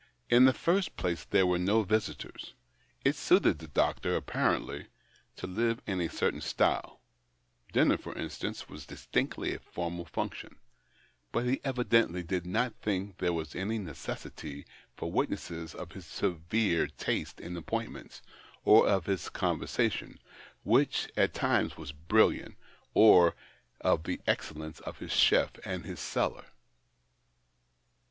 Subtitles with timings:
[0.31, 2.55] In the first place, there were no visitors:
[3.05, 4.87] it suited the doctor, apparently,
[5.35, 7.01] to live in a certain style—
[7.71, 10.55] dinner, for instance, was distinctly a formal function—
[11.31, 16.87] but he evidently did not think there was any necessity for witnesses of his severe
[16.87, 18.23] taste in appointments,
[18.65, 20.17] or of his conversation,
[20.63, 22.57] which at times was brilliant,
[22.95, 23.35] or
[23.81, 26.45] of the excellence of his chef and his cellar.